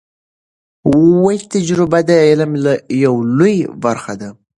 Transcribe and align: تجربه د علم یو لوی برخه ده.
تجربه 1.53 1.99
د 2.09 2.11
علم 2.27 2.51
یو 3.05 3.15
لوی 3.37 3.55
برخه 3.83 4.13
ده. 4.21 4.29